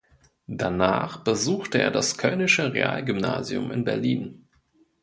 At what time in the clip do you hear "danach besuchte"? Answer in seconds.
0.47-1.77